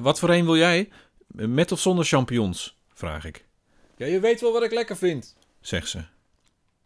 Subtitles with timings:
[0.00, 0.88] Wat voor een wil jij?
[1.26, 2.76] Met of zonder champignons?
[2.94, 3.44] vraag ik.
[3.96, 5.36] Ja, je weet wel wat ik lekker vind.
[5.60, 6.04] Zegt ze.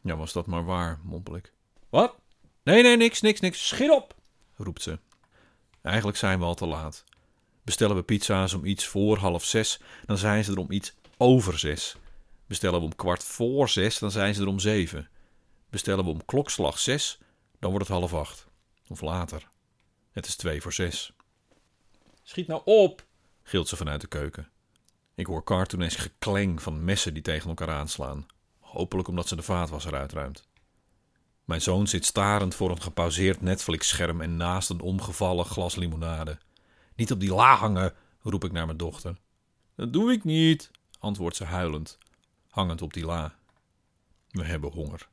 [0.00, 1.53] Ja, was dat maar waar, mompel ik.
[1.88, 2.14] Wat?
[2.62, 3.69] Nee, nee, niks, niks, niks.
[3.69, 4.14] Schiet op!
[4.56, 4.98] roept ze.
[5.82, 7.05] Eigenlijk zijn we al te laat.
[7.62, 11.59] Bestellen we pizza's om iets voor half zes, dan zijn ze er om iets over
[11.59, 11.96] zes.
[12.46, 15.09] Bestellen we om kwart voor zes, dan zijn ze er om zeven.
[15.70, 17.19] Bestellen we om klokslag zes,
[17.59, 18.46] dan wordt het half acht.
[18.88, 19.48] Of later.
[20.12, 21.12] Het is twee voor zes.
[22.27, 23.06] Schiet nou op!
[23.42, 24.48] gilt ze vanuit de keuken.
[25.14, 28.27] Ik hoor cartoonesk gekleng van messen die tegen elkaar aanslaan.
[28.60, 30.48] Hopelijk omdat ze de vaatwasser uitruimt.
[31.45, 36.38] Mijn zoon zit starend voor een gepauzeerd Netflix-scherm en naast een omgevallen glas limonade.
[36.97, 39.16] Niet op die la hangen, roep ik naar mijn dochter.
[39.77, 41.98] Dat doe ik niet, antwoordt ze huilend,
[42.48, 43.34] hangend op die la.
[44.30, 45.09] We hebben honger.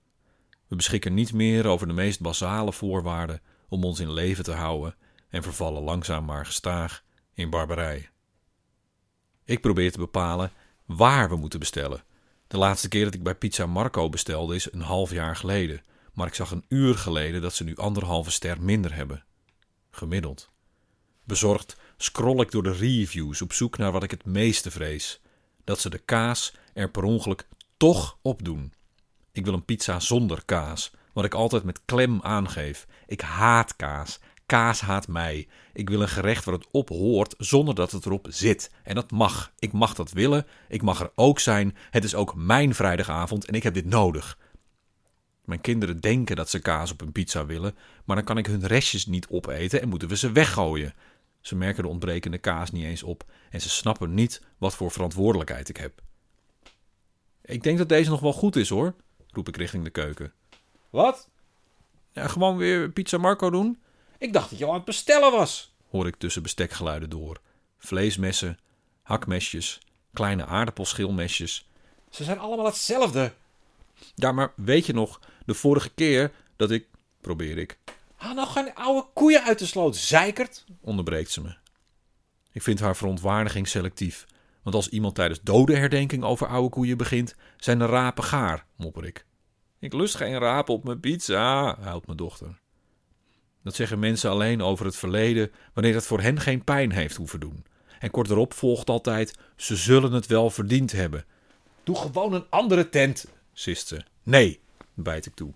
[0.67, 4.95] We beschikken niet meer over de meest basale voorwaarden om ons in leven te houden
[5.31, 8.09] en vervallen langzaam maar gestaag in barbarij.
[9.45, 10.51] Ik probeer te bepalen
[10.85, 12.03] waar we moeten bestellen.
[12.47, 16.27] De laatste keer dat ik bij Pizza Marco bestelde is een half jaar geleden, maar
[16.27, 19.23] ik zag een uur geleden dat ze nu anderhalve ster minder hebben.
[19.91, 20.49] Gemiddeld.
[21.23, 25.21] Bezorgd scroll ik door de reviews op zoek naar wat ik het meeste vrees:
[25.63, 28.73] dat ze de kaas er per ongeluk toch op doen.
[29.31, 32.87] Ik wil een pizza zonder kaas, wat ik altijd met klem aangeef.
[33.07, 34.19] Ik haat kaas.
[34.51, 35.47] Kaas haat mij.
[35.73, 38.71] Ik wil een gerecht waar het op hoort zonder dat het erop zit.
[38.83, 39.51] En dat mag.
[39.59, 40.45] Ik mag dat willen.
[40.67, 41.75] Ik mag er ook zijn.
[41.89, 44.37] Het is ook mijn vrijdagavond en ik heb dit nodig.
[45.45, 48.67] Mijn kinderen denken dat ze kaas op hun pizza willen, maar dan kan ik hun
[48.67, 50.93] restjes niet opeten en moeten we ze weggooien.
[51.41, 55.69] Ze merken de ontbrekende kaas niet eens op en ze snappen niet wat voor verantwoordelijkheid
[55.69, 56.01] ik heb.
[57.41, 58.95] Ik denk dat deze nog wel goed is hoor,
[59.27, 60.33] roep ik richting de keuken.
[60.89, 61.29] Wat?
[62.11, 63.80] Ja, gewoon weer pizza Marco doen?
[64.21, 65.75] Ik dacht dat je al aan het bestellen was.
[65.89, 67.41] hoor ik tussen bestekgeluiden door.
[67.77, 68.59] Vleesmessen,
[69.01, 69.79] hakmesjes,
[70.13, 71.69] kleine aardappelschilmesjes.
[72.09, 73.33] Ze zijn allemaal hetzelfde.
[74.15, 76.87] Ja, maar weet je nog, de vorige keer dat ik...
[77.21, 77.77] probeer ik.
[78.15, 80.65] Haal nou geen oude koeien uit de sloot, zeikert.
[80.81, 81.55] onderbreekt ze me.
[82.51, 84.25] Ik vind haar verontwaardiging selectief.
[84.63, 89.25] Want als iemand tijdens dodenherdenking over oude koeien begint, zijn de rapen gaar, mopper ik.
[89.79, 92.60] Ik lust geen rapen op mijn pizza, huilt mijn dochter.
[93.63, 97.39] Dat zeggen mensen alleen over het verleden wanneer het voor hen geen pijn heeft hoeven
[97.39, 97.65] doen.
[97.99, 101.25] En kort erop volgt altijd: ze zullen het wel verdiend hebben.
[101.83, 104.03] Doe gewoon een andere tent, sist ze.
[104.23, 104.59] Nee,
[104.93, 105.53] bijt ik toe.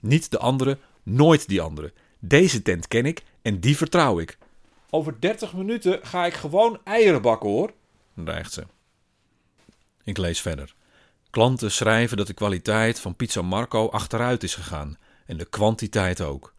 [0.00, 1.92] Niet de andere, nooit die andere.
[2.18, 4.38] Deze tent ken ik en die vertrouw ik,
[4.90, 7.72] Over 30 minuten ga ik gewoon eieren bakken hoor.
[8.14, 8.64] dreigt ze.
[10.04, 10.74] Ik lees verder.
[11.30, 16.54] Klanten schrijven dat de kwaliteit van Pizza Marco achteruit is gegaan en de kwantiteit ook.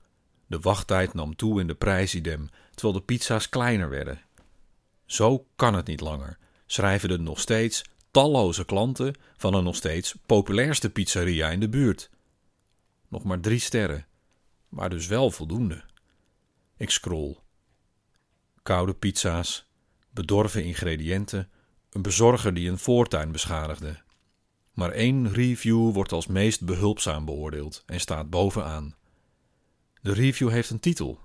[0.51, 4.21] De wachttijd nam toe in de prijsidem, terwijl de pizza's kleiner werden.
[5.05, 10.15] Zo kan het niet langer, schrijven de nog steeds talloze klanten van een nog steeds
[10.25, 12.09] populairste pizzeria in de buurt.
[13.07, 14.05] Nog maar drie sterren,
[14.69, 15.83] maar dus wel voldoende.
[16.77, 17.37] Ik scroll.
[18.63, 19.65] Koude pizza's,
[20.09, 21.49] bedorven ingrediënten,
[21.89, 24.01] een bezorger die een voortuin beschadigde.
[24.71, 28.95] Maar één review wordt als meest behulpzaam beoordeeld en staat bovenaan.
[30.01, 31.19] De review heeft een titel: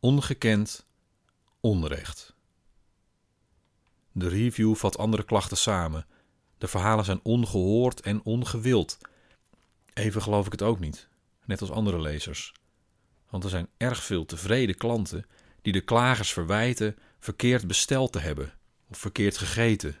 [0.00, 0.86] Ongekend
[1.60, 2.34] onrecht.
[4.12, 6.06] De review vat andere klachten samen.
[6.58, 8.98] De verhalen zijn ongehoord en ongewild.
[9.92, 11.08] Even geloof ik het ook niet,
[11.44, 12.52] net als andere lezers.
[13.30, 15.26] Want er zijn erg veel tevreden klanten
[15.60, 18.52] die de klagers verwijten verkeerd besteld te hebben,
[18.88, 19.96] of verkeerd gegeten,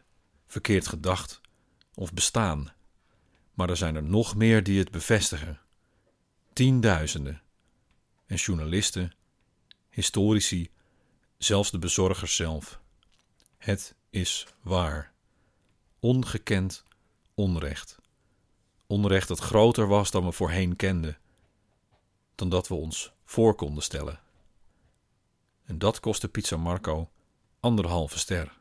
[0.46, 1.40] verkeerd gedacht
[1.94, 2.72] of bestaan.
[3.54, 5.60] Maar er zijn er nog meer die het bevestigen.
[6.52, 7.42] Tienduizenden.
[8.26, 9.12] En journalisten,
[9.90, 10.70] historici,
[11.38, 12.80] zelfs de bezorgers zelf.
[13.56, 15.12] Het is waar.
[16.00, 16.84] Ongekend
[17.34, 17.98] onrecht.
[18.86, 21.18] Onrecht dat groter was dan we voorheen kenden,
[22.34, 24.20] dan dat we ons voor konden stellen.
[25.64, 27.10] En dat kostte Pizza Marco
[27.60, 28.52] anderhalve ster.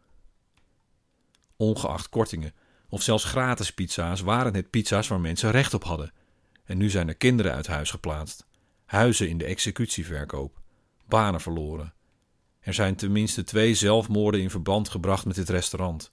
[1.56, 2.54] Ongeacht kortingen
[2.90, 6.14] of zelfs gratis pizza's waren het pizza's waar mensen recht op hadden.
[6.72, 8.46] En nu zijn er kinderen uit huis geplaatst,
[8.86, 10.60] huizen in de executieverkoop,
[11.06, 11.94] banen verloren.
[12.60, 16.12] Er zijn tenminste twee zelfmoorden in verband gebracht met dit restaurant.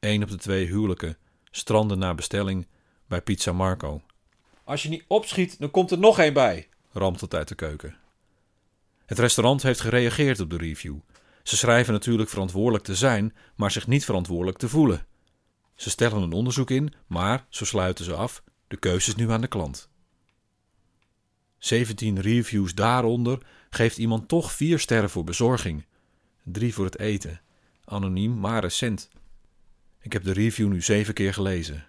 [0.00, 1.16] Eén op de twee huwelijken
[1.50, 2.66] stranden na bestelling
[3.06, 4.02] bij Pizza Marco.
[4.64, 6.68] Als je niet opschiet, dan komt er nog één bij.
[6.92, 7.96] ramt het uit de keuken.
[9.06, 10.96] Het restaurant heeft gereageerd op de review.
[11.42, 15.06] Ze schrijven natuurlijk verantwoordelijk te zijn, maar zich niet verantwoordelijk te voelen.
[15.74, 19.40] Ze stellen een onderzoek in, maar, zo sluiten ze af, de keuze is nu aan
[19.40, 19.88] de klant.
[21.58, 25.86] 17 reviews daaronder geeft iemand toch 4 sterren voor bezorging.
[26.44, 27.40] Drie voor het eten.
[27.84, 29.10] Anoniem, maar recent.
[30.00, 31.86] Ik heb de review nu zeven keer gelezen.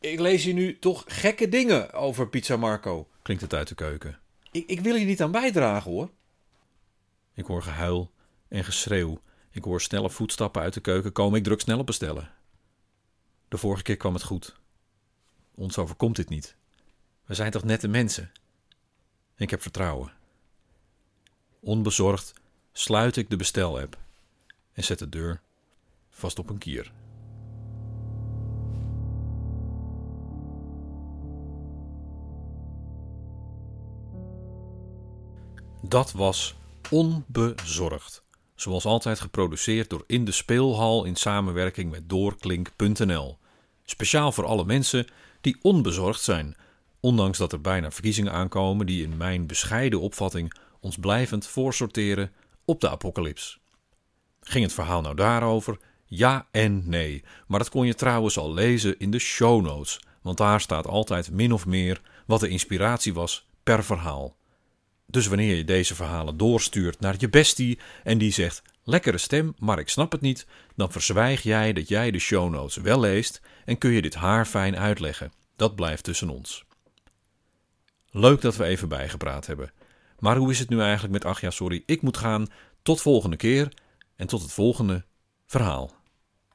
[0.00, 3.08] Ik lees hier nu toch gekke dingen over Pizza Marco.
[3.22, 4.18] Klinkt het uit de keuken.
[4.50, 6.10] Ik, ik wil hier niet aan bijdragen hoor.
[7.34, 8.12] Ik hoor gehuil
[8.48, 9.20] en geschreeuw.
[9.50, 11.38] Ik hoor snelle voetstappen uit de keuken komen.
[11.38, 12.30] Ik druk snel op bestellen.
[13.48, 14.56] De vorige keer kwam het goed.
[15.56, 16.56] Ons overkomt dit niet.
[17.24, 18.30] We zijn toch nette mensen?
[19.36, 20.12] Ik heb vertrouwen.
[21.60, 22.32] Onbezorgd
[22.72, 23.98] sluit ik de bestel-app
[24.72, 25.40] en zet de deur
[26.10, 26.92] vast op een kier.
[35.82, 36.54] Dat was
[36.90, 38.24] onbezorgd.
[38.54, 43.38] Zoals altijd geproduceerd door In de Speelhal in samenwerking met Doorklink.nl.
[43.84, 45.06] Speciaal voor alle mensen
[45.46, 46.56] die onbezorgd zijn,
[47.00, 52.32] ondanks dat er bijna verkiezingen aankomen die in mijn bescheiden opvatting ons blijvend voorsorteren
[52.64, 53.60] op de apocalyps.
[54.40, 55.78] Ging het verhaal nou daarover?
[56.04, 57.24] Ja en nee.
[57.46, 61.30] Maar dat kon je trouwens al lezen in de show notes, want daar staat altijd
[61.30, 64.36] min of meer wat de inspiratie was per verhaal.
[65.06, 69.78] Dus wanneer je deze verhalen doorstuurt naar je bestie en die zegt: Lekkere stem, maar
[69.78, 70.46] ik snap het niet,
[70.76, 74.76] dan verzwijg jij dat jij de show notes wel leest en kun je dit haarfijn
[74.76, 75.32] uitleggen.
[75.56, 76.64] Dat blijft tussen ons.
[78.10, 79.72] Leuk dat we even bijgepraat hebben.
[80.18, 82.46] Maar hoe is het nu eigenlijk met ach ja, sorry, ik moet gaan.
[82.82, 83.72] Tot volgende keer
[84.16, 85.04] en tot het volgende
[85.46, 85.95] verhaal.